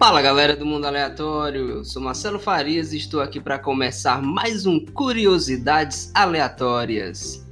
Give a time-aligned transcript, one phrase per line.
[0.00, 4.64] Fala galera do Mundo Aleatório, eu sou Marcelo Farias e estou aqui para começar mais
[4.64, 7.46] um Curiosidades Aleatórias.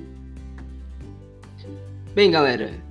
[2.14, 2.83] Bem, galera,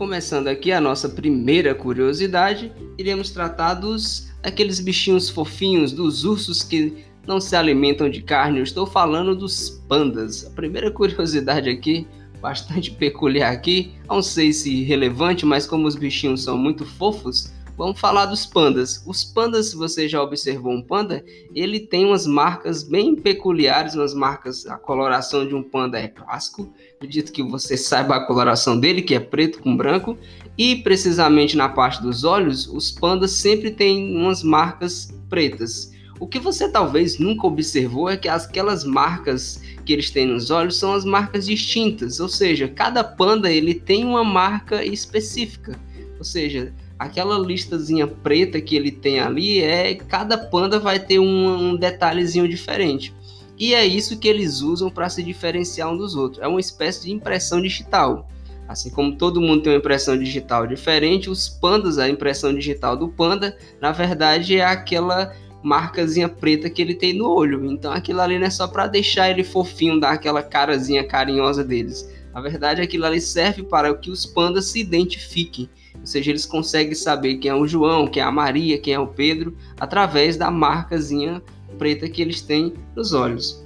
[0.00, 7.04] começando aqui a nossa primeira curiosidade, iremos tratar dos aqueles bichinhos fofinhos, dos ursos que
[7.26, 8.60] não se alimentam de carne.
[8.60, 10.46] Eu estou falando dos pandas.
[10.46, 12.06] A primeira curiosidade aqui,
[12.40, 17.98] bastante peculiar aqui, não sei se relevante, mas como os bichinhos são muito fofos, Vamos
[17.98, 19.02] falar dos pandas.
[19.06, 24.12] Os pandas, se você já observou um panda, ele tem umas marcas bem peculiares, umas
[24.12, 26.70] marcas, a coloração de um panda é clássico.
[26.96, 30.18] Acredito que você saiba a coloração dele, que é preto com branco,
[30.58, 35.90] e precisamente na parte dos olhos, os pandas sempre têm umas marcas pretas.
[36.18, 40.76] O que você talvez nunca observou é que aquelas marcas que eles têm nos olhos
[40.76, 45.80] são as marcas distintas, ou seja, cada panda ele tem uma marca específica.
[46.18, 51.70] Ou seja, aquela listazinha preta que ele tem ali é cada panda vai ter um,
[51.70, 53.14] um detalhezinho diferente.
[53.58, 56.42] E é isso que eles usam para se diferenciar um dos outros.
[56.42, 58.28] É uma espécie de impressão digital.
[58.68, 63.08] Assim como todo mundo tem uma impressão digital diferente, os pandas, a impressão digital do
[63.08, 67.64] panda, na verdade é aquela marcazinha preta que ele tem no olho.
[67.64, 72.06] Então aquilo ali não é só para deixar ele fofinho, dar aquela carazinha carinhosa deles.
[72.32, 75.68] Na verdade, aquilo ali serve para que os pandas se identifiquem.
[76.00, 78.98] Ou seja, eles conseguem saber quem é o João, quem é a Maria, quem é
[78.98, 81.42] o Pedro, através da marcazinha
[81.78, 83.62] preta que eles têm nos olhos.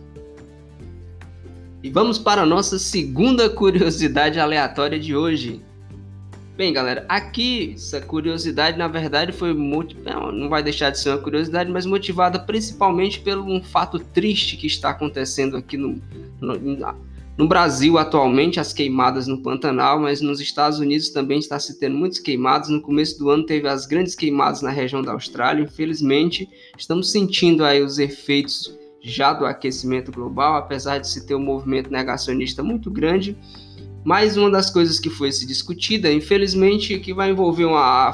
[1.82, 5.60] E vamos para a nossa segunda curiosidade aleatória de hoje.
[6.56, 9.96] Bem, galera, aqui essa curiosidade na verdade foi muito,
[10.32, 14.66] não vai deixar de ser uma curiosidade, mas motivada principalmente pelo um fato triste que
[14.66, 16.00] está acontecendo aqui no,
[16.40, 16.52] no
[17.36, 21.96] no Brasil, atualmente, as queimadas no Pantanal, mas nos Estados Unidos também está se tendo
[21.96, 22.68] muitos queimados.
[22.68, 25.64] No começo do ano teve as grandes queimadas na região da Austrália.
[25.64, 31.42] Infelizmente, estamos sentindo aí os efeitos já do aquecimento global, apesar de se ter um
[31.42, 33.36] movimento negacionista muito grande.
[34.04, 37.66] Mais uma das coisas que foi se discutida, infelizmente, que vai envolver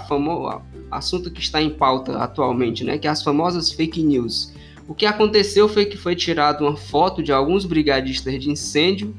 [0.09, 4.53] famosa assunto que está em pauta atualmente, né, que é as famosas fake news.
[4.91, 9.15] O que aconteceu foi que foi tirada uma foto de alguns brigadistas de incêndio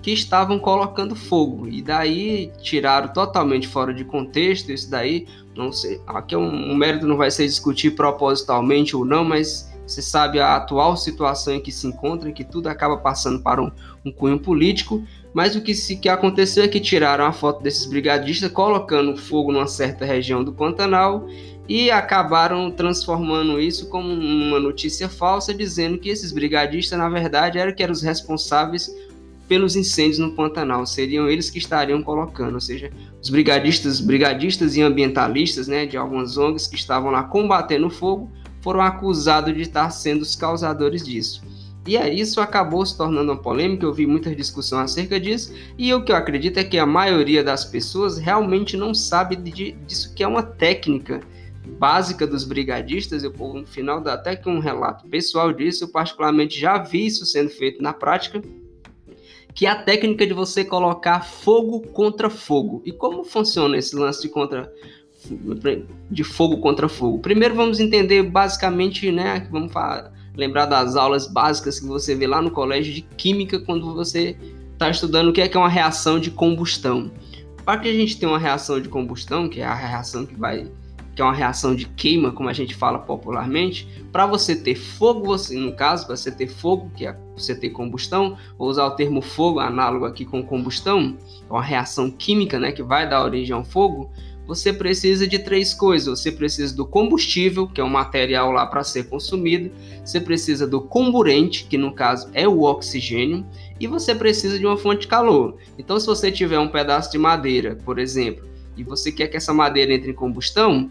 [0.00, 1.66] que estavam colocando fogo.
[1.66, 5.26] E daí tiraram totalmente fora de contexto isso daí.
[5.56, 9.68] Não sei aqui é um, um mérito não vai ser discutir propositalmente ou não mas
[9.84, 13.72] você sabe a atual situação em que se encontra que tudo acaba passando para um,
[14.04, 15.02] um cunho político
[15.32, 19.52] mas o que, se, que aconteceu é que tiraram a foto desses brigadistas colocando fogo
[19.52, 21.28] numa certa região do Pantanal
[21.68, 27.74] e acabaram transformando isso como uma notícia falsa, dizendo que esses brigadistas, na verdade, eram
[27.74, 28.90] que eram os responsáveis
[29.46, 32.90] pelos incêndios no Pantanal, seriam eles que estariam colocando, ou seja,
[33.20, 38.30] os brigadistas, brigadistas e ambientalistas, né, de algumas ONGs que estavam lá combatendo o fogo,
[38.60, 41.42] foram acusados de estar sendo os causadores disso.
[41.88, 45.92] E aí isso acabou se tornando uma polêmica, eu vi muita discussão acerca disso, e
[45.94, 50.14] o que eu acredito é que a maioria das pessoas realmente não sabe de, disso
[50.14, 51.22] que é uma técnica
[51.78, 56.60] básica dos brigadistas, eu no final dá até que um relato pessoal disso, eu particularmente
[56.60, 58.42] já vi isso sendo feito na prática,
[59.54, 62.82] que é a técnica de você colocar fogo contra fogo.
[62.84, 64.70] E como funciona esse lance de contra
[66.10, 67.18] de fogo contra fogo?
[67.18, 72.40] Primeiro vamos entender basicamente, né, vamos falar, lembrar das aulas básicas que você vê lá
[72.40, 74.36] no colégio de química quando você
[74.72, 77.10] está estudando o que é, que é uma reação de combustão.
[77.64, 80.70] Para que a gente tenha uma reação de combustão, que é a reação que vai
[81.14, 85.26] que é uma reação de queima, como a gente fala popularmente, para você ter fogo,
[85.26, 88.92] você, no caso, para você ter fogo, que é você ter combustão, vou usar o
[88.92, 91.18] termo fogo análogo aqui com combustão,
[91.50, 94.08] é uma reação química, né, que vai dar origem ao fogo,
[94.48, 96.20] você precisa de três coisas.
[96.20, 99.70] Você precisa do combustível, que é um material lá para ser consumido,
[100.02, 103.44] você precisa do comburente, que no caso é o oxigênio,
[103.78, 105.58] e você precisa de uma fonte de calor.
[105.78, 109.52] Então, se você tiver um pedaço de madeira, por exemplo, e você quer que essa
[109.52, 110.90] madeira entre em combustão,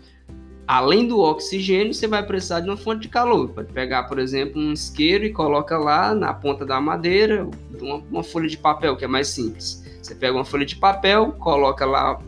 [0.68, 3.50] além do oxigênio, você vai precisar de uma fonte de calor.
[3.50, 7.50] Pode pegar, por exemplo, um isqueiro e coloca lá na ponta da madeira
[7.82, 9.84] uma, uma folha de papel, que é mais simples.
[10.00, 12.20] Você pega uma folha de papel, coloca lá,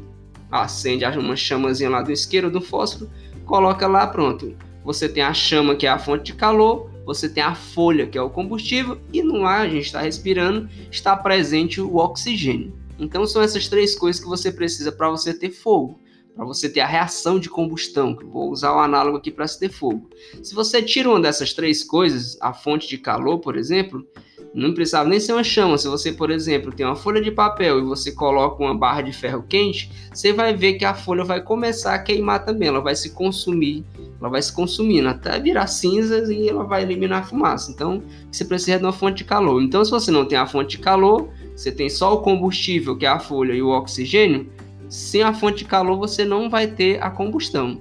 [0.51, 3.09] acende uma chamazinha lá do isqueiro, do fósforo,
[3.45, 4.55] coloca lá, pronto.
[4.83, 8.17] Você tem a chama, que é a fonte de calor, você tem a folha, que
[8.17, 12.73] é o combustível, e no ar, a gente está respirando, está presente o oxigênio.
[12.97, 15.99] Então são essas três coisas que você precisa para você ter fogo
[16.39, 19.59] para você ter a reação de combustão, que vou usar o análogo aqui para se
[19.59, 20.09] ter fogo.
[20.41, 24.07] Se você tira uma dessas três coisas, a fonte de calor, por exemplo,
[24.53, 25.77] não precisava nem ser uma chama.
[25.77, 29.13] Se você, por exemplo, tem uma folha de papel e você coloca uma barra de
[29.13, 32.95] ferro quente, você vai ver que a folha vai começar a queimar também, ela vai
[32.95, 33.85] se consumir,
[34.19, 37.71] ela vai se consumindo até virar cinzas e ela vai eliminar a fumaça.
[37.71, 38.01] Então,
[38.31, 39.61] você precisa de uma fonte de calor.
[39.61, 43.05] Então, se você não tem a fonte de calor, você tem só o combustível, que
[43.05, 44.49] é a folha e o oxigênio,
[44.89, 47.79] sem a fonte de calor você não vai ter a combustão.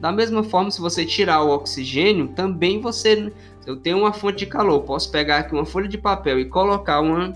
[0.00, 3.32] Da mesma forma, se você tirar o oxigênio, também você.
[3.66, 7.00] Eu tenho uma fonte de calor, posso pegar aqui uma folha de papel e colocar
[7.00, 7.32] uma,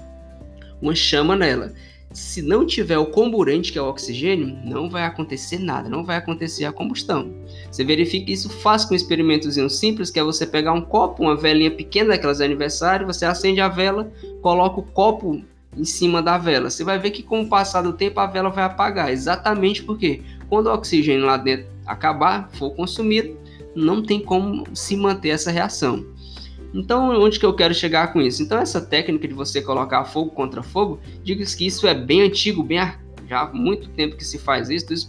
[0.81, 1.73] uma chama nela.
[2.13, 6.17] Se não tiver o comburente, que é o oxigênio, não vai acontecer nada, não vai
[6.17, 7.35] acontecer a combustão.
[7.71, 11.35] Você verifica isso faz com um experimentozinho simples, que é você pegar um copo, uma
[11.35, 14.13] velinha pequena daquelas de aniversário, você acende a vela,
[14.43, 15.43] coloca o copo
[15.77, 16.69] em cima da vela.
[16.69, 20.23] Você vai ver que com o passar do tempo a vela vai apagar, exatamente porque
[20.51, 23.37] quando o oxigênio lá dentro acabar, for consumido,
[23.75, 26.05] não tem como se manter essa reação.
[26.75, 28.43] Então, onde que eu quero chegar com isso?
[28.43, 32.63] Então, essa técnica de você colocar fogo contra fogo, digo que isso é bem antigo,
[32.63, 32.81] bem
[33.29, 34.93] já há muito tempo que se faz isso.
[34.93, 35.09] isso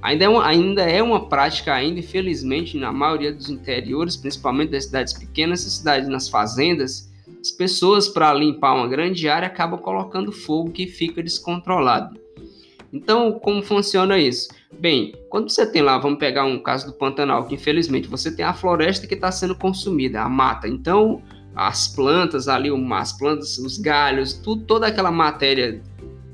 [0.00, 4.84] ainda, é uma, ainda é uma prática, ainda, infelizmente, na maioria dos interiores, principalmente das
[4.84, 10.70] cidades pequenas, cidades nas fazendas, as pessoas, para limpar uma grande área, acabam colocando fogo
[10.70, 12.18] que fica descontrolado.
[12.94, 14.48] Então, como funciona isso?
[14.78, 18.44] Bem, quando você tem lá, vamos pegar um caso do Pantanal, que infelizmente você tem
[18.44, 20.68] a floresta que está sendo consumida, a mata.
[20.68, 21.20] Então,
[21.56, 25.82] as plantas ali, as plantas, os galhos, tudo, toda aquela matéria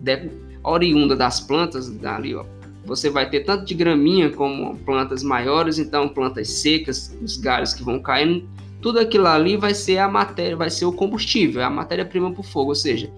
[0.03, 0.31] de,
[0.63, 2.45] oriunda das plantas ali, ó,
[2.85, 7.83] você vai ter tanto de graminha como plantas maiores, então plantas secas, os galhos que
[7.83, 8.47] vão caindo,
[8.83, 12.41] tudo aquilo ali vai ser a matéria, vai ser o combustível, é a matéria-prima para
[12.41, 13.11] o fogo, ou seja,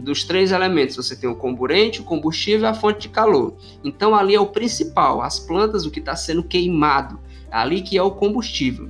[0.00, 3.54] dos três elementos, você tem o comburente, o combustível e a fonte de calor.
[3.84, 7.18] Então ali é o principal, as plantas, o que está sendo queimado,
[7.50, 8.88] ali que é o combustível.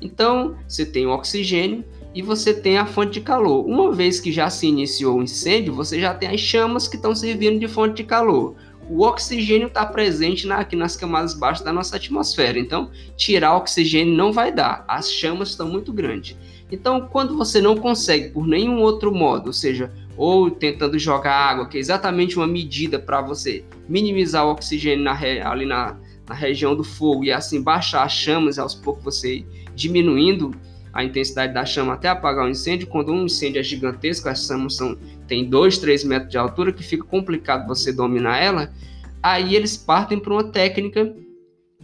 [0.00, 3.66] Então você tem o oxigênio e você tem a fonte de calor.
[3.66, 7.14] Uma vez que já se iniciou o incêndio, você já tem as chamas que estão
[7.14, 8.54] servindo de fonte de calor
[8.88, 12.58] o oxigênio está presente na, aqui nas camadas baixas da nossa atmosfera.
[12.58, 14.84] Então, tirar oxigênio não vai dar.
[14.86, 16.36] As chamas estão muito grandes.
[16.70, 21.68] Então, quando você não consegue por nenhum outro modo, ou seja, ou tentando jogar água,
[21.68, 25.12] que é exatamente uma medida para você minimizar o oxigênio na,
[25.48, 25.96] ali na,
[26.28, 29.44] na região do fogo e assim baixar as chamas, aos poucos você
[29.74, 30.54] diminuindo
[30.92, 32.86] a intensidade da chama até apagar o incêndio.
[32.86, 34.96] Quando um incêndio é gigantesco, as chamas são,
[35.26, 38.72] tem 2, 3 metros de altura, que fica complicado você dominar ela.
[39.20, 41.12] Aí eles partem para uma técnica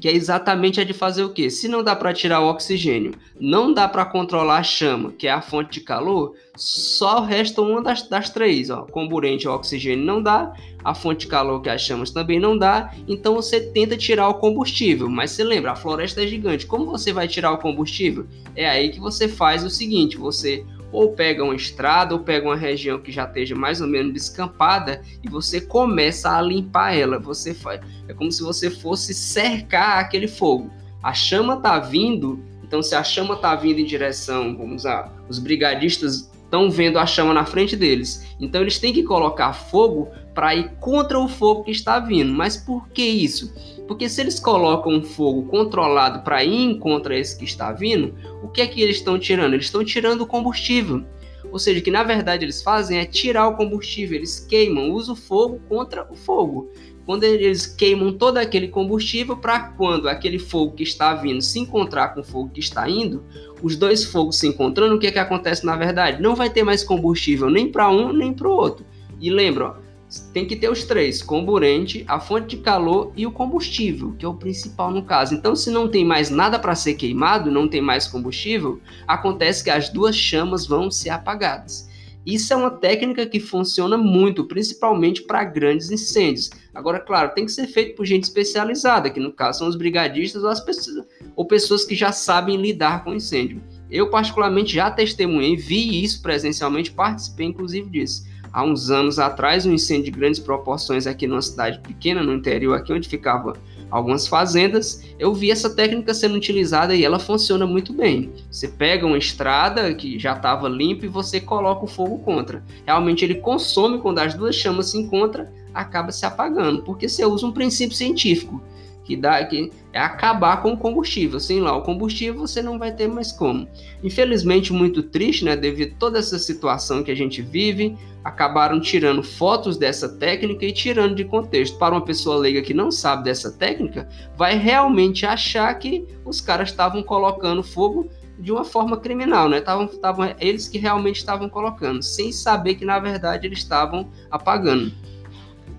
[0.00, 1.50] que é exatamente a de fazer o quê?
[1.50, 5.30] Se não dá para tirar o oxigênio, não dá para controlar a chama, que é
[5.30, 8.82] a fonte de calor, só resta uma das, das três, ó.
[8.82, 10.52] Comburente o oxigênio não dá,
[10.82, 14.28] a fonte de calor que é as chamas também não dá, então você tenta tirar
[14.28, 16.66] o combustível, mas se lembra, a floresta é gigante.
[16.66, 18.26] Como você vai tirar o combustível?
[18.56, 22.56] É aí que você faz o seguinte, você ou pega uma estrada ou pega uma
[22.56, 27.18] região que já esteja mais ou menos descampada e você começa a limpar ela.
[27.18, 30.70] Você faz, é como se você fosse cercar aquele fogo.
[31.02, 35.38] A chama está vindo, então se a chama está vindo em direção, vamos lá, os
[35.38, 38.26] brigadistas estão vendo a chama na frente deles.
[38.40, 42.32] Então eles têm que colocar fogo para ir contra o fogo que está vindo.
[42.32, 43.54] Mas por que isso?
[43.90, 48.46] Porque se eles colocam um fogo controlado para ir contra esse que está vindo, o
[48.46, 49.54] que é que eles estão tirando?
[49.54, 51.02] Eles estão tirando o combustível.
[51.50, 55.18] Ou seja, que na verdade eles fazem é tirar o combustível, eles queimam, usam o
[55.18, 56.70] fogo contra o fogo.
[57.04, 62.14] Quando eles queimam todo aquele combustível, para quando aquele fogo que está vindo se encontrar
[62.14, 63.24] com o fogo que está indo,
[63.60, 66.22] os dois fogos se encontrando, o que, é que acontece na verdade?
[66.22, 68.86] Não vai ter mais combustível nem para um nem para o outro.
[69.20, 69.89] E lembra, ó,
[70.32, 74.28] tem que ter os três: comburente, a fonte de calor e o combustível, que é
[74.28, 75.34] o principal no caso.
[75.34, 79.70] Então, se não tem mais nada para ser queimado, não tem mais combustível, acontece que
[79.70, 81.88] as duas chamas vão ser apagadas.
[82.26, 86.50] Isso é uma técnica que funciona muito, principalmente para grandes incêndios.
[86.74, 90.42] Agora, claro, tem que ser feito por gente especializada, que no caso são os brigadistas
[90.42, 93.62] ou, as pessoas, ou pessoas que já sabem lidar com incêndio.
[93.90, 99.72] Eu, particularmente, já testemunhei, vi isso presencialmente, participei inclusive disso há uns anos atrás, um
[99.72, 103.54] incêndio de grandes proporções aqui numa cidade pequena, no interior, aqui onde ficava
[103.90, 108.32] algumas fazendas, eu vi essa técnica sendo utilizada e ela funciona muito bem.
[108.50, 112.62] Você pega uma estrada que já estava limpa e você coloca o fogo contra.
[112.86, 117.46] Realmente ele consome quando as duas chamas se encontram, acaba se apagando, porque você usa
[117.46, 118.62] um princípio científico
[119.10, 121.40] que dá que é acabar com o combustível.
[121.40, 123.66] Sem lá o combustível você não vai ter mais como.
[124.04, 129.20] Infelizmente muito triste, né, devido a toda essa situação que a gente vive, acabaram tirando
[129.20, 131.76] fotos dessa técnica e tirando de contexto.
[131.76, 136.68] Para uma pessoa leiga que não sabe dessa técnica, vai realmente achar que os caras
[136.68, 139.60] estavam colocando fogo de uma forma criminal, né?
[139.60, 144.92] Tavam, tavam, eles que realmente estavam colocando, sem saber que na verdade eles estavam apagando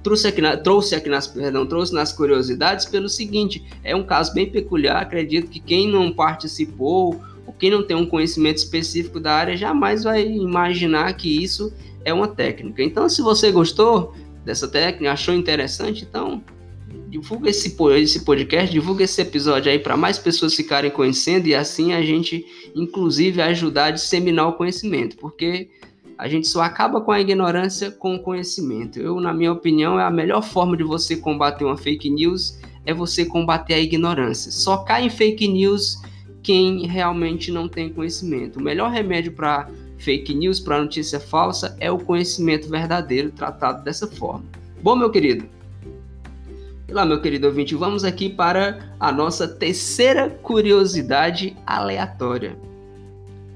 [0.04, 4.34] trouxe aqui, na, trouxe aqui nas, perdão, trouxe nas curiosidades pelo seguinte, é um caso
[4.34, 9.34] bem peculiar, acredito que quem não participou ou quem não tem um conhecimento específico da
[9.34, 12.84] área jamais vai imaginar que isso é uma técnica.
[12.84, 16.44] Então, se você gostou dessa técnica, achou interessante, então
[17.10, 21.94] divulga esse, esse podcast, divulga esse episódio aí para mais pessoas ficarem conhecendo e assim
[21.94, 25.70] a gente, inclusive, ajudar a disseminar o conhecimento, porque
[26.22, 29.00] a gente só acaba com a ignorância com o conhecimento.
[29.00, 32.94] Eu, na minha opinião, é a melhor forma de você combater uma fake news é
[32.94, 34.52] você combater a ignorância.
[34.52, 36.00] Só cai em fake news
[36.44, 38.60] quem realmente não tem conhecimento.
[38.60, 44.06] O melhor remédio para fake news, para notícia falsa, é o conhecimento verdadeiro tratado dessa
[44.06, 44.46] forma.
[44.80, 45.50] Bom, meu querido.
[46.88, 52.56] E lá, meu querido ouvinte, vamos aqui para a nossa terceira curiosidade aleatória.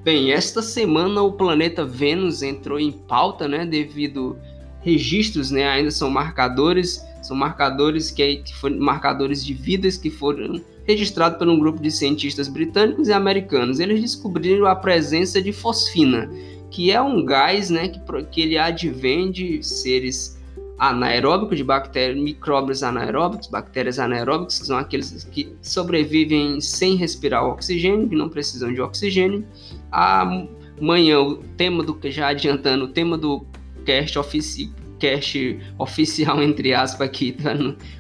[0.06, 4.38] Bem, esta semana o planeta Vênus entrou em pauta, né, devido
[4.82, 10.62] registros, né, ainda são marcadores, são marcadores que, que foram marcadores de vidas que foram
[10.84, 13.80] registrados por um grupo de cientistas britânicos e americanos.
[13.80, 16.30] Eles descobriram a presença de fosfina,
[16.70, 20.38] que é um gás, né, que, que ele advém de seres
[20.78, 28.10] anaeróbico de bactérias, micróbios anaeróbicos, bactérias anaeróbicas, que são aqueles que sobrevivem sem respirar oxigênio,
[28.10, 29.46] que não precisam de oxigênio.
[29.92, 33.46] Amanhã, o tema do que já adiantando, o tema do
[33.86, 37.56] cast, ofici, cast oficial, entre aspas, aqui, tá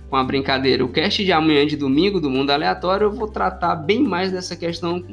[0.10, 0.84] com a brincadeira.
[0.84, 4.56] O cast de amanhã, de domingo, do Mundo Aleatório, eu vou tratar bem mais dessa
[4.56, 5.04] questão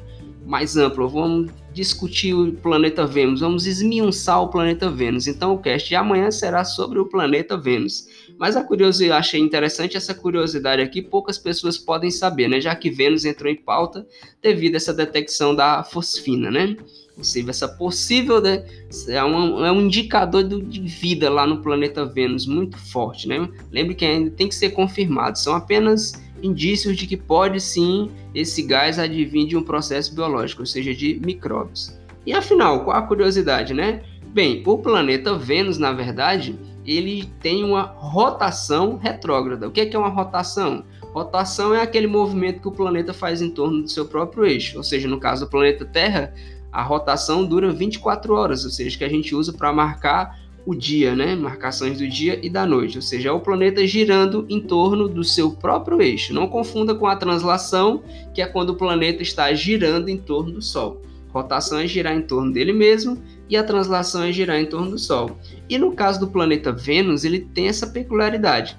[0.44, 1.08] mais amplo.
[1.08, 5.26] Vamos discutir o planeta Vênus, vamos esmiuçar o planeta Vênus.
[5.26, 8.06] Então o cast de amanhã será sobre o planeta Vênus.
[8.38, 12.60] Mas a curiosidade, achei interessante essa curiosidade aqui, poucas pessoas podem saber, né?
[12.60, 14.06] Já que Vênus entrou em pauta
[14.42, 16.76] devido a essa detecção da fosfina, né?
[17.20, 18.64] Seja, essa possível né,
[19.08, 23.48] é, um, é um indicador do, de vida lá no planeta Vênus muito forte, né?
[23.70, 28.62] Lembre que ainda tem que ser confirmado, são apenas indícios de que pode sim esse
[28.62, 31.98] gás advir de um processo biológico, ou seja, de micróbios.
[32.26, 34.02] E afinal, qual a curiosidade, né?
[34.26, 39.68] Bem, o planeta Vênus, na verdade, ele tem uma rotação retrógrada.
[39.68, 40.84] O que é, uma rotação?
[41.12, 44.82] Rotação é aquele movimento que o planeta faz em torno do seu próprio eixo, ou
[44.82, 46.32] seja, no caso do planeta Terra,
[46.72, 51.14] a rotação dura 24 horas, ou seja, que a gente usa para marcar o dia,
[51.16, 51.34] né?
[51.34, 55.24] Marcações do dia e da noite, ou seja, é o planeta girando em torno do
[55.24, 56.32] seu próprio eixo.
[56.32, 58.02] Não confunda com a translação,
[58.32, 61.02] que é quando o planeta está girando em torno do Sol.
[61.32, 64.98] Rotação é girar em torno dele mesmo e a translação é girar em torno do
[64.98, 65.36] Sol.
[65.68, 68.76] E no caso do planeta Vênus, ele tem essa peculiaridade.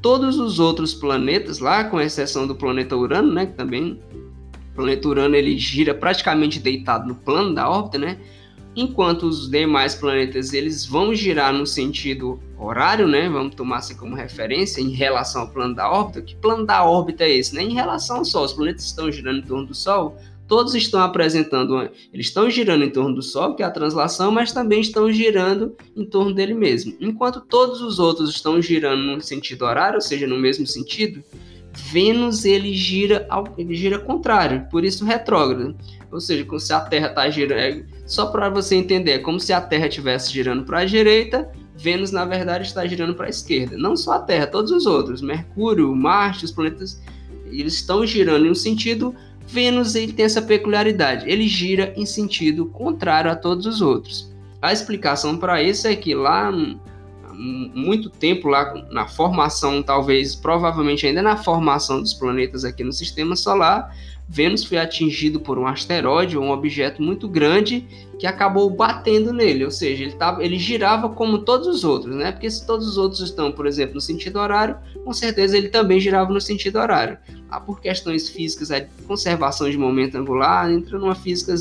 [0.00, 4.00] Todos os outros planetas lá, com exceção do planeta Urano, né, que também
[4.72, 8.18] o planeta Urano ele gira praticamente deitado no plano da órbita, né?
[8.76, 13.28] Enquanto os demais planetas eles vão girar no sentido horário, né?
[13.28, 16.20] Vamos tomar assim como referência em relação ao plano da órbita.
[16.20, 17.54] Que plano da órbita é esse?
[17.54, 17.62] Né?
[17.62, 20.16] Em relação ao Sol, os planetas estão girando em torno do Sol,
[20.46, 24.52] todos estão apresentando, eles estão girando em torno do Sol, que é a translação, mas
[24.52, 26.94] também estão girando em torno dele mesmo.
[27.00, 31.24] Enquanto todos os outros estão girando no sentido horário, ou seja, no mesmo sentido,
[31.72, 33.28] Vênus ele gira
[33.58, 35.76] ele gira contrário, por isso retrógrado.
[36.10, 37.58] Ou seja, como se a Terra está girando.
[37.58, 41.50] É, só para você entender, é como se a Terra estivesse girando para a direita,
[41.76, 43.76] Vênus, na verdade, está girando para a esquerda.
[43.76, 45.20] Não só a Terra, todos os outros.
[45.20, 47.00] Mercúrio, Marte, os planetas,
[47.46, 49.14] eles estão girando em um sentido.
[49.46, 54.34] Vênus ele tem essa peculiaridade, ele gira em sentido contrário a todos os outros.
[54.60, 56.50] A explicação para isso é que lá
[57.38, 63.36] muito tempo lá na formação, talvez, provavelmente ainda na formação dos planetas aqui no sistema
[63.36, 63.94] solar,
[64.28, 67.86] Vênus foi atingido por um asteroide ou um objeto muito grande
[68.18, 72.32] que acabou batendo nele, ou seja, ele, tava, ele girava como todos os outros, né?
[72.32, 76.00] Porque se todos os outros estão, por exemplo, no sentido horário, com certeza ele também
[76.00, 77.18] girava no sentido horário.
[77.48, 81.54] Ah, por questões físicas, a conservação de momento angular entra numa física,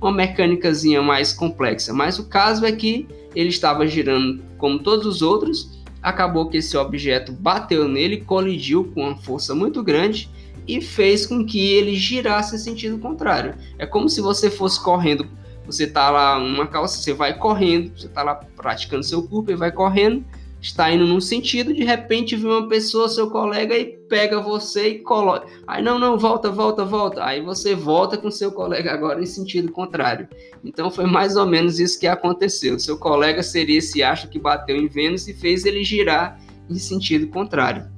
[0.00, 1.92] uma mecânicazinha mais complexa.
[1.92, 6.76] Mas o caso é que ele estava girando como todos os outros acabou que esse
[6.76, 10.30] objeto bateu nele, colidiu com uma força muito grande
[10.66, 13.54] e fez com que ele girasse em sentido contrário.
[13.78, 15.26] É como se você fosse correndo,
[15.66, 19.56] você tá lá numa calça, você vai correndo, você tá lá praticando seu corpo e
[19.56, 20.24] vai correndo,
[20.60, 24.98] está indo num sentido, de repente vem uma pessoa, seu colega, e pega você e
[24.98, 25.46] coloca.
[25.66, 27.24] Aí não, não, volta, volta, volta.
[27.24, 30.28] Aí você volta com seu colega agora em sentido contrário.
[30.62, 32.78] Então foi mais ou menos isso que aconteceu.
[32.78, 36.38] Seu colega seria esse astro que bateu em Vênus e fez ele girar
[36.68, 37.88] em sentido contrário.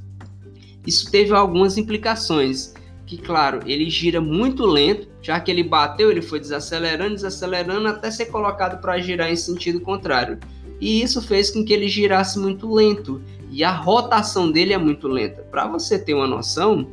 [0.87, 2.75] Isso teve algumas implicações.
[3.05, 8.11] Que, claro, ele gira muito lento, já que ele bateu, ele foi desacelerando, desacelerando até
[8.11, 10.39] ser colocado para girar em sentido contrário
[10.83, 13.23] e isso fez com que ele girasse muito lento
[13.53, 15.43] e a rotação dele é muito lenta.
[15.43, 16.89] Para você ter uma noção,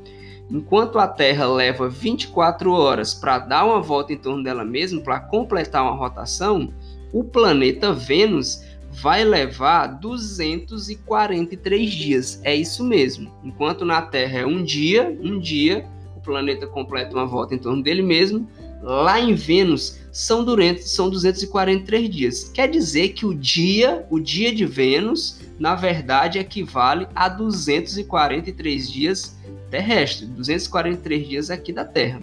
[0.47, 5.19] enquanto a Terra leva 24 horas para dar uma volta em torno dela mesma, para
[5.19, 6.71] completar uma rotação,
[7.11, 12.39] o planeta Vênus vai levar 243 dias.
[12.43, 13.33] É isso mesmo.
[13.43, 15.83] Enquanto na Terra é um dia, um dia,
[16.15, 18.47] o planeta completa uma volta em torno dele mesmo,
[18.81, 22.43] lá em Vênus são, durante, são 243 dias.
[22.53, 29.37] Quer dizer que o dia, o dia de Vênus, na verdade, equivale a 243 dias
[29.69, 32.21] terrestres, 243 dias aqui da Terra.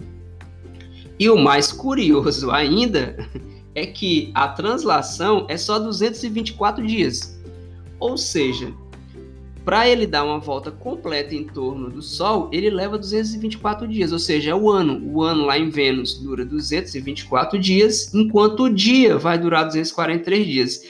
[1.19, 3.15] E o mais curioso ainda
[3.73, 7.39] é que a translação é só 224 dias.
[7.99, 8.71] Ou seja,
[9.67, 14.17] para ele dar uma volta completa em torno do Sol, ele leva 224 dias, ou
[14.17, 15.05] seja, é o ano.
[15.13, 20.83] O ano lá em Vênus dura 224 dias, enquanto o dia vai durar 243 dias.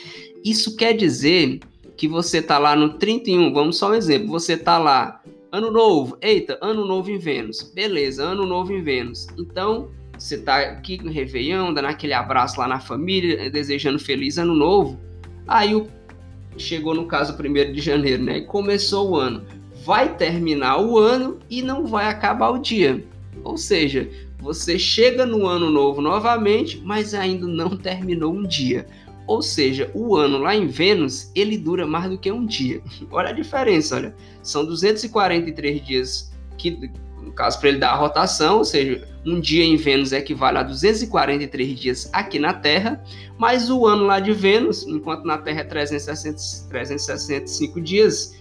[0.45, 1.59] Isso quer dizer
[1.97, 6.15] que você tá lá no 31, vamos só um exemplo, você tá lá, ano novo,
[6.21, 9.25] eita, ano novo em Vênus, beleza, ano novo em Vênus.
[9.39, 14.53] Então, você tá aqui no Réveillon, dando aquele abraço lá na família, desejando feliz ano
[14.53, 14.99] novo.
[15.47, 15.87] Aí o
[16.57, 18.41] chegou no caso 1 de janeiro, né?
[18.41, 19.43] Começou o ano.
[19.85, 23.03] Vai terminar o ano e não vai acabar o dia.
[23.43, 28.87] Ou seja, você chega no ano novo novamente, mas ainda não terminou um dia.
[29.25, 32.81] Ou seja, o ano lá em Vênus, ele dura mais do que um dia.
[33.11, 34.15] Olha a diferença, olha.
[34.41, 36.89] São 243 dias que
[37.27, 40.63] no caso para ele dar a rotação, ou seja, um dia em Vênus equivale a
[40.63, 43.03] 243 dias aqui na Terra,
[43.37, 48.35] mas o ano lá de Vênus, enquanto na Terra é 360, 365 dias,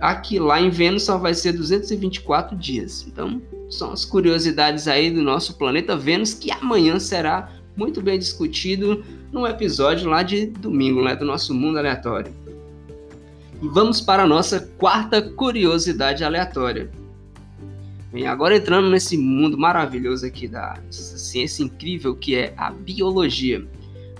[0.00, 3.06] aqui lá em Vênus só vai ser 224 dias.
[3.06, 9.04] Então, são as curiosidades aí do nosso planeta Vênus que amanhã será muito bem discutido
[9.30, 12.32] no episódio lá de domingo, né, do nosso mundo aleatório.
[13.60, 16.90] E vamos para a nossa quarta curiosidade aleatória.
[18.12, 23.66] Bem, agora entrando nesse mundo maravilhoso aqui da ciência incrível que é a biologia.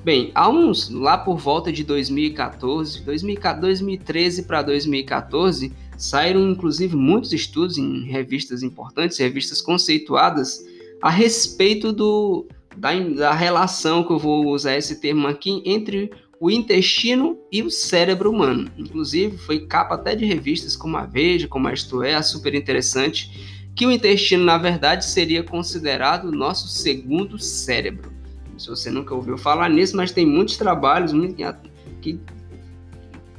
[0.02, 7.76] Bem, há uns lá por volta de 2014, 2013 para 2014, saíram inclusive muitos estudos
[7.76, 10.64] em revistas importantes, revistas conceituadas,
[11.02, 16.50] a respeito do, da, da relação, que eu vou usar esse termo aqui, entre o
[16.50, 18.70] intestino e o cérebro humano.
[18.78, 22.54] Inclusive, foi capa até de revistas como a Veja, como a Isto É, a super
[22.54, 28.12] interessante que o intestino, na verdade, seria considerado o nosso segundo cérebro.
[28.58, 31.12] Se você nunca ouviu falar nisso, mas tem muitos trabalhos
[32.00, 32.20] que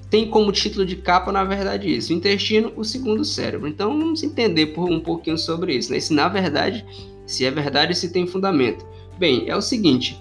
[0.09, 2.13] tem como título de capa, na verdade, isso.
[2.13, 3.67] O intestino, o segundo cérebro.
[3.67, 5.91] Então, vamos entender por um pouquinho sobre isso.
[5.91, 5.99] Né?
[5.99, 6.85] Se, na verdade,
[7.25, 8.85] se é verdade, se tem fundamento.
[9.17, 10.19] Bem, é o seguinte.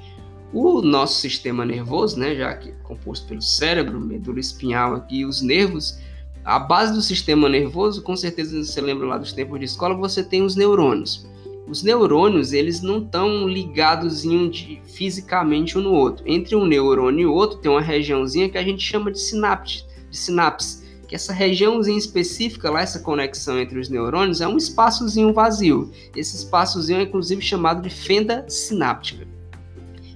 [0.53, 5.41] O nosso sistema nervoso, né, já que é composto pelo cérebro, medula espinhal aqui os
[5.41, 5.99] nervos,
[6.45, 10.23] a base do sistema nervoso, com certeza você lembra lá dos tempos de escola, você
[10.23, 11.27] tem os neurônios.
[11.69, 16.25] Os neurônios, eles não estão ligados um de, fisicamente um no outro.
[16.27, 20.17] Entre um neurônio e outro tem uma regiãozinha que a gente chama de sinapse, de
[20.17, 25.93] sinapse, que essa regiãozinha específica lá, essa conexão entre os neurônios é um espaçozinho vazio.
[26.17, 29.27] Esse espaçozinho é inclusive chamado de fenda sináptica.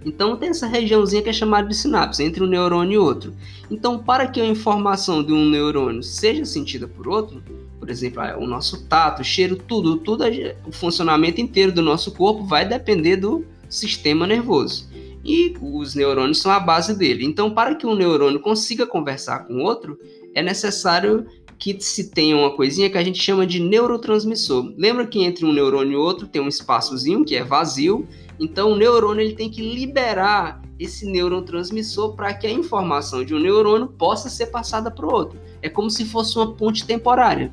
[0.07, 3.35] Então tem essa regiãozinha que é chamada de sinapse entre um neurônio e outro.
[3.69, 7.42] Então, para que a informação de um neurônio seja sentida por outro,
[7.81, 10.23] por exemplo, ah, o nosso tato, o cheiro, tudo, tudo,
[10.64, 14.88] o funcionamento inteiro do nosso corpo vai depender do sistema nervoso.
[15.25, 17.25] E os neurônios são a base dele.
[17.25, 19.99] Então, para que um neurônio consiga conversar com outro,
[20.37, 21.27] é necessário
[21.59, 24.73] que se tenha uma coisinha que a gente chama de neurotransmissor.
[24.77, 28.07] Lembra que entre um neurônio e outro tem um espaçozinho que é vazio
[28.38, 33.38] então, o neurônio ele tem que liberar esse neurotransmissor para que a informação de um
[33.38, 35.38] neurônio possa ser passada para o outro.
[35.62, 37.51] É como se fosse uma ponte temporária.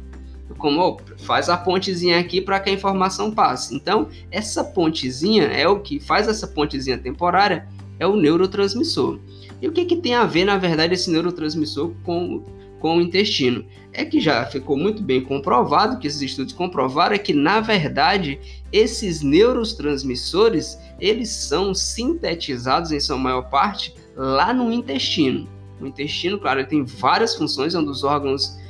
[0.57, 3.73] Como oh, faz a pontezinha aqui para que a informação passe.
[3.73, 9.19] Então, essa pontezinha é o que faz essa pontezinha temporária é o neurotransmissor.
[9.61, 12.43] E o que, que tem a ver, na verdade, esse neurotransmissor com,
[12.83, 13.63] com o intestino.
[13.93, 18.37] É que já ficou muito bem comprovado, que esses estudos comprovaram é que, na verdade,
[18.73, 25.47] esses neurotransmissores, eles são sintetizados, em sua maior parte, lá no intestino.
[25.79, 28.61] O intestino, claro, tem várias funções, é um dos órgãos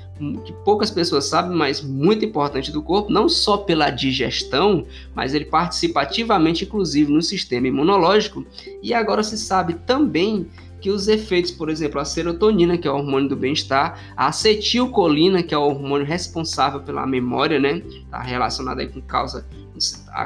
[0.45, 5.45] que poucas pessoas sabem, mas muito importante do corpo, não só pela digestão, mas ele
[5.45, 8.45] participa ativamente, inclusive, no sistema imunológico.
[8.83, 10.47] E agora se sabe também
[10.83, 15.41] que os efeitos, por exemplo, a serotonina, que é o hormônio do bem-estar, a acetilcolina,
[15.41, 17.81] que é o hormônio responsável pela memória, né?
[17.87, 19.47] Está relacionado aí com causa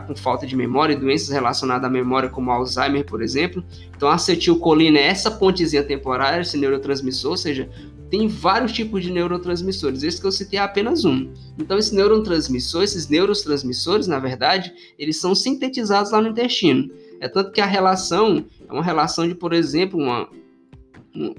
[0.08, 3.64] com falta de memória e doenças relacionadas à memória, como Alzheimer, por exemplo.
[3.96, 7.70] Então, a acetilcolina é essa pontezinha temporária, esse neurotransmissor, ou seja,
[8.10, 10.02] tem vários tipos de neurotransmissores.
[10.02, 11.32] Esse que eu citei é apenas um.
[11.60, 16.90] Então, esse neurotransmissor, esses neurotransmissores, na verdade, eles são sintetizados lá no intestino.
[17.20, 20.28] É tanto que a relação é uma relação de, por exemplo, uma,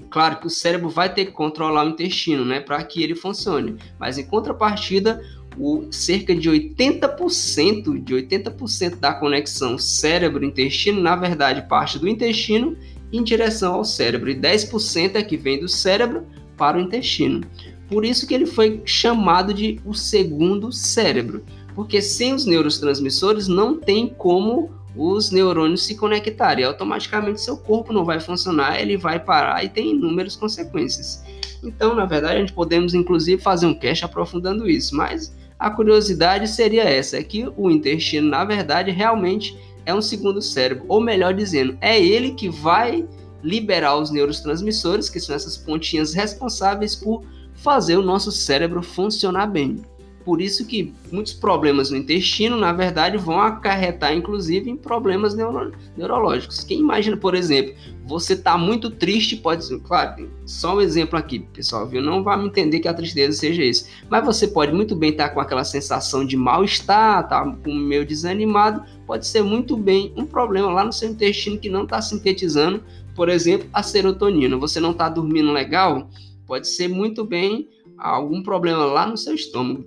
[0.09, 3.77] claro que o cérebro vai ter que controlar o intestino, né, para que ele funcione.
[3.99, 5.21] Mas em contrapartida,
[5.57, 12.77] o cerca de 80% de 80% da conexão cérebro-intestino, na verdade, parte do intestino
[13.11, 17.41] em direção ao cérebro, e 10% é que vem do cérebro para o intestino.
[17.87, 23.77] Por isso que ele foi chamado de o segundo cérebro, porque sem os neurotransmissores não
[23.77, 26.65] tem como os neurônios se conectarem.
[26.65, 31.23] Automaticamente seu corpo não vai funcionar, ele vai parar e tem inúmeras consequências.
[31.63, 36.47] Então, na verdade, a gente podemos inclusive fazer um cast aprofundando isso, mas a curiosidade
[36.47, 41.33] seria essa, é que o intestino, na verdade, realmente é um segundo cérebro, ou melhor
[41.33, 43.05] dizendo, é ele que vai
[43.43, 47.23] liberar os neurotransmissores, que são essas pontinhas responsáveis por
[47.53, 49.81] fazer o nosso cérebro funcionar bem.
[50.23, 55.71] Por isso que muitos problemas no intestino, na verdade, vão acarretar, inclusive, em problemas neuro
[55.97, 56.63] neurológicos.
[56.63, 57.73] Quem imagina, por exemplo,
[58.05, 62.01] você está muito triste, pode ser, claro, só um exemplo aqui, pessoal, viu?
[62.01, 63.87] Não vai me entender que a tristeza seja isso.
[64.09, 68.83] Mas você pode muito bem estar tá com aquela sensação de mal-estar, tá meio desanimado,
[69.05, 72.83] pode ser muito bem um problema lá no seu intestino que não está sintetizando
[73.19, 74.55] por exemplo, a serotonina.
[74.55, 76.09] Você não está dormindo legal,
[76.47, 79.85] pode ser muito bem algum problema lá no seu estômago,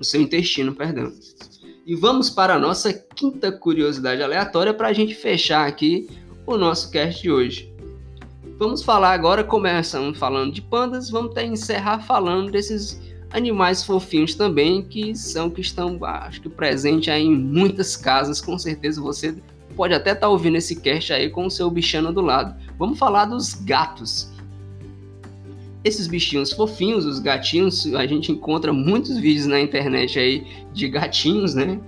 [0.00, 1.12] no seu intestino, perdão.
[1.86, 6.08] E vamos para a nossa quinta curiosidade aleatória para a gente fechar aqui
[6.46, 7.70] o nosso cast de hoje.
[8.58, 14.82] Vamos falar agora, começamos falando de pandas, vamos até encerrar falando desses animais fofinhos também,
[14.82, 19.36] que são que estão, acho que presente aí em muitas casas, com certeza você
[19.76, 22.54] pode até estar tá ouvindo esse cast aí com o seu bichano do lado.
[22.78, 24.30] Vamos falar dos gatos.
[25.82, 31.54] Esses bichinhos fofinhos, os gatinhos, a gente encontra muitos vídeos na internet aí de gatinhos,
[31.54, 31.80] né?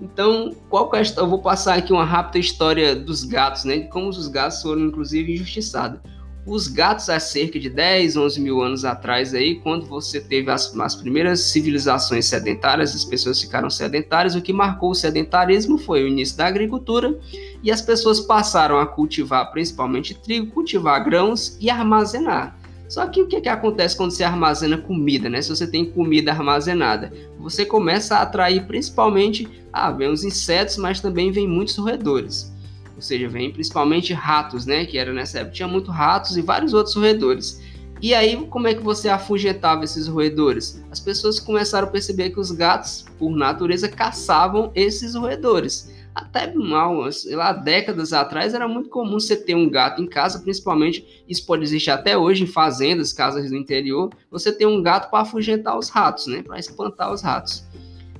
[0.00, 1.04] Então, qual que é a?
[1.16, 3.78] Eu vou passar aqui uma rápida história dos gatos, né?
[3.78, 6.00] De como os gatos foram, inclusive, injustiçados.
[6.44, 10.76] Os gatos, há cerca de 10, 11 mil anos atrás, aí, quando você teve as,
[10.76, 16.08] as primeiras civilizações sedentárias, as pessoas ficaram sedentárias, o que marcou o sedentarismo foi o
[16.08, 17.16] início da agricultura
[17.62, 22.58] e as pessoas passaram a cultivar principalmente trigo, cultivar grãos e armazenar.
[22.92, 25.40] Só que o que, que acontece quando você armazena comida, né?
[25.40, 31.00] Se você tem comida armazenada, você começa a atrair principalmente, ah, vem os insetos, mas
[31.00, 32.52] também vem muitos roedores
[32.94, 34.84] ou seja, vem principalmente ratos, né?
[34.84, 37.60] Que era nessa época, tinha muito ratos e vários outros roedores.
[38.00, 40.84] E aí, como é que você afugentava esses roedores?
[40.90, 45.91] As pessoas começaram a perceber que os gatos, por natureza, caçavam esses roedores.
[46.14, 50.40] Até mal, sei lá, décadas atrás era muito comum você ter um gato em casa,
[50.40, 55.10] principalmente, isso pode existir até hoje em fazendas, casas do interior, você tem um gato
[55.10, 56.42] para afugentar os ratos, né?
[56.42, 57.64] Para espantar os ratos.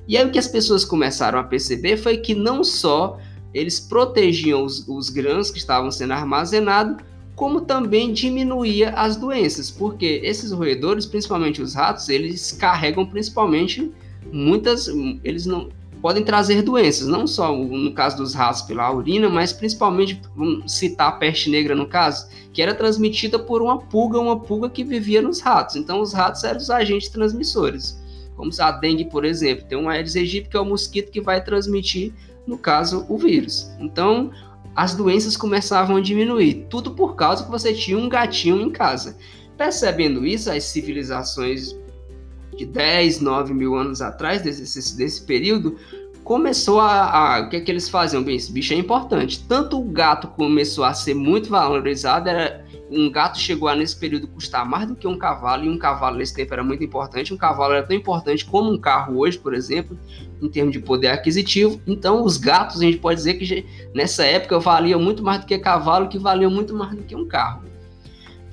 [0.07, 3.19] E aí o que as pessoas começaram a perceber foi que não só
[3.53, 6.97] eles protegiam os, os grãos que estavam sendo armazenados,
[7.35, 13.91] como também diminuía as doenças, porque esses roedores, principalmente os ratos, eles carregam principalmente
[14.31, 14.87] muitas,
[15.23, 15.69] eles não
[16.03, 21.07] podem trazer doenças, não só no caso dos ratos pela urina, mas principalmente, vamos citar
[21.07, 25.21] a peste negra no caso, que era transmitida por uma pulga, uma pulga que vivia
[25.21, 25.77] nos ratos.
[25.77, 27.97] Então os ratos eram os agentes transmissores.
[28.35, 31.41] Como a dengue, por exemplo, tem um Aedes aegypti que é o mosquito que vai
[31.41, 32.11] transmitir
[32.45, 33.71] no caso, o vírus.
[33.79, 34.29] Então,
[34.75, 39.15] as doenças começavam a diminuir, tudo por causa que você tinha um gatinho em casa.
[39.57, 41.73] Percebendo isso, as civilizações
[42.55, 45.77] de 10, 9 mil anos atrás, desse, desse período,
[46.23, 48.23] começou a, a, O que é que eles faziam?
[48.23, 49.43] Bem, esse bicho é importante.
[49.47, 54.27] Tanto o gato começou a ser muito valorizado, era, um gato chegou a, nesse período,
[54.27, 57.33] custar mais do que um cavalo, e um cavalo nesse tempo era muito importante.
[57.33, 59.97] Um cavalo era tão importante como um carro hoje, por exemplo,
[60.41, 61.81] em termos de poder aquisitivo.
[61.85, 65.57] Então, os gatos, a gente pode dizer que nessa época valiam muito mais do que
[65.57, 67.72] cavalo, que valiam muito mais do que um carro.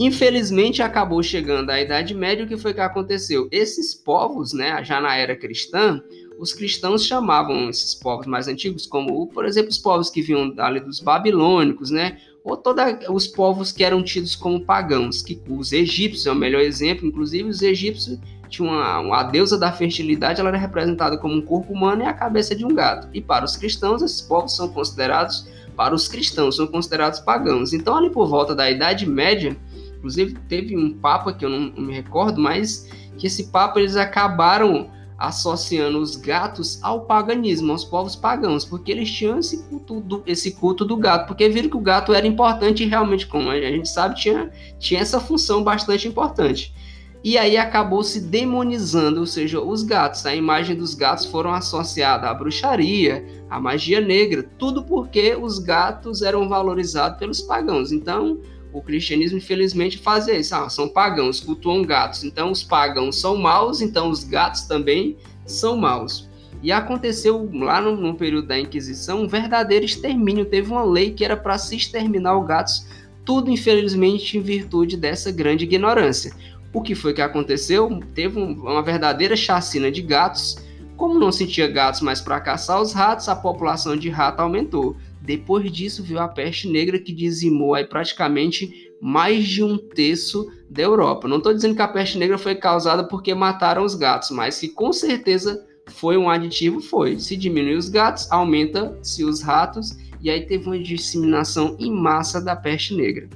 [0.01, 3.47] Infelizmente acabou chegando a Idade Média, o que foi que aconteceu?
[3.53, 6.03] Esses povos, né, já na era cristã,
[6.39, 10.81] os cristãos chamavam esses povos mais antigos como, por exemplo, os povos que vinham ali
[10.81, 16.25] dos babilônicos, né, ou todos os povos que eram tidos como pagãos, que os egípcios
[16.25, 20.57] é o melhor exemplo, inclusive os egípcios tinham uma, uma deusa da fertilidade, ela era
[20.57, 23.07] representada como um corpo humano e a cabeça de um gato.
[23.13, 27.75] E para os cristãos, esses povos são considerados, para os cristãos, são considerados pagãos.
[27.75, 29.57] Então, ali por volta da Idade Média,
[30.01, 34.91] inclusive teve um papa que eu não, me recordo, mas que esse papa eles acabaram
[35.19, 40.53] associando os gatos ao paganismo, aos povos pagãos, porque eles tinham esse culto do, esse
[40.53, 44.17] culto do gato, porque viram que o gato era importante realmente, como a gente sabe,
[44.17, 46.75] tinha, tinha essa função bastante importante.
[47.23, 50.25] E aí acabou se demonizando, ou seja, os gatos.
[50.25, 56.23] A imagem dos gatos foram associada à bruxaria, à magia negra, tudo porque os gatos
[56.23, 57.93] eram valorizados pelos pagãos.
[57.93, 58.39] Então,
[58.73, 60.55] o cristianismo, infelizmente, fazia isso.
[60.55, 62.25] Ah, são pagãos, cultuam gatos.
[62.25, 66.29] Então, os pagãos são maus, então os gatos também são maus.
[66.63, 70.45] E aconteceu lá no, no período da Inquisição um verdadeiro extermínio.
[70.45, 72.87] Teve uma lei que era para se exterminar os gatos,
[73.25, 76.33] tudo, infelizmente, em virtude dessa grande ignorância.
[76.73, 78.01] O que foi que aconteceu?
[78.15, 80.59] Teve uma verdadeira chacina de gatos.
[80.97, 84.97] Como não se tinha gatos mais para caçar os ratos, a população de rato aumentou.
[85.31, 90.83] Depois disso, veio a peste negra que dizimou aí praticamente mais de um terço da
[90.83, 91.29] Europa.
[91.29, 94.67] Não estou dizendo que a peste negra foi causada porque mataram os gatos, mas que
[94.67, 97.21] com certeza foi um aditivo, foi.
[97.21, 102.57] Se diminui os gatos, aumenta-se os ratos, e aí teve uma disseminação em massa da
[102.57, 103.29] peste negra.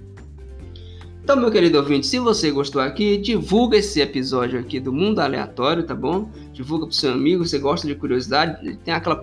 [1.22, 5.86] Então, meu querido ouvinte, se você gostou aqui, divulga esse episódio aqui do Mundo Aleatório,
[5.86, 6.28] tá bom?
[6.52, 9.20] Divulga pro seu amigo, você gosta de curiosidade, tem aquela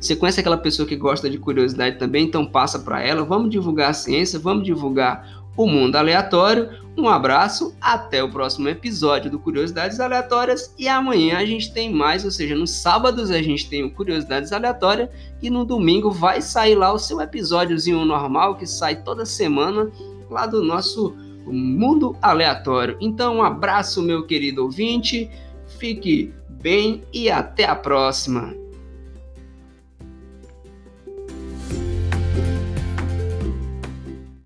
[0.00, 3.22] você conhece aquela pessoa que gosta de curiosidade também, então passa para ela.
[3.22, 6.70] Vamos divulgar a ciência, vamos divulgar o mundo aleatório.
[6.96, 12.24] Um abraço, até o próximo episódio do Curiosidades Aleatórias e amanhã a gente tem mais,
[12.24, 15.08] ou seja, nos sábados a gente tem o Curiosidades Aleatórias
[15.40, 19.90] e no domingo vai sair lá o seu episódiozinho normal que sai toda semana
[20.30, 21.14] lá do nosso
[21.46, 22.96] mundo aleatório.
[23.00, 25.30] Então, um abraço, meu querido ouvinte,
[25.78, 28.59] fique bem e até a próxima.